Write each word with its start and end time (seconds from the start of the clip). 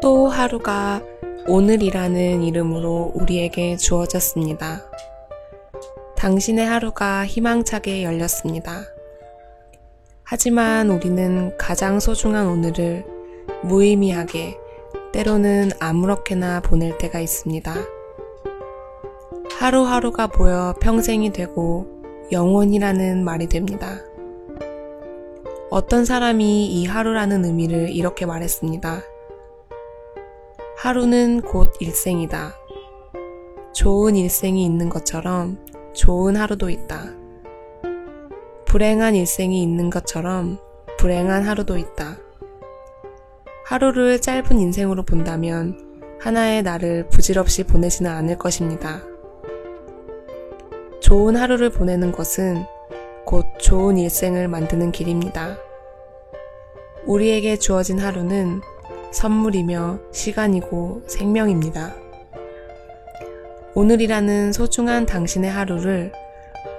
또 0.00 0.28
하루가 0.28 1.02
오늘이라는 1.46 2.42
이름으로 2.42 3.12
우리에게 3.14 3.76
주어졌습니다. 3.76 4.82
당신의 6.16 6.66
하루가 6.66 7.26
희망차게 7.26 8.02
열렸습니다. 8.02 8.80
하지만 10.24 10.88
우리는 10.88 11.54
가장 11.58 12.00
소중한 12.00 12.46
오늘을 12.46 13.04
무의미하게 13.62 14.56
때로는 15.12 15.70
아무렇게나 15.78 16.60
보낼 16.60 16.96
때가 16.96 17.20
있습니다. 17.20 17.74
하루하루가 19.58 20.28
모여 20.38 20.74
평생이 20.80 21.32
되고 21.32 22.02
영원이라는 22.32 23.22
말이 23.22 23.48
됩니다. 23.48 23.98
어떤 25.70 26.06
사람이 26.06 26.66
이 26.66 26.86
하루라는 26.86 27.44
의미를 27.44 27.90
이렇게 27.90 28.24
말했습니다. 28.24 29.02
하루는 30.82 31.42
곧 31.42 31.74
일생이다. 31.78 32.54
좋은 33.74 34.16
일생이 34.16 34.64
있는 34.64 34.88
것처럼 34.88 35.62
좋은 35.92 36.36
하루도 36.36 36.70
있다. 36.70 37.04
불행한 38.64 39.14
일생이 39.14 39.62
있는 39.62 39.90
것처럼 39.90 40.58
불행한 40.96 41.42
하루도 41.42 41.76
있다. 41.76 42.16
하루를 43.66 44.22
짧은 44.22 44.58
인생으로 44.58 45.02
본다면 45.02 45.78
하나의 46.18 46.62
날을 46.62 47.08
부질없이 47.10 47.64
보내지는 47.64 48.10
않을 48.10 48.38
것입니다. 48.38 49.02
좋은 51.00 51.36
하루를 51.36 51.68
보내는 51.68 52.10
것은 52.10 52.64
곧 53.26 53.44
좋은 53.58 53.98
일생을 53.98 54.48
만드는 54.48 54.92
길입니다. 54.92 55.58
우리에게 57.04 57.58
주어진 57.58 57.98
하루는 57.98 58.62
선물이며 59.12 59.98
시간이고 60.12 61.02
생명입니다. 61.06 61.94
오늘이라는 63.74 64.52
소중한 64.52 65.06
당신의 65.06 65.50
하루를 65.50 66.12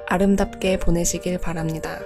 아름답게 0.08 0.80
보내시길 0.80 1.38
바랍니다. 1.38 2.00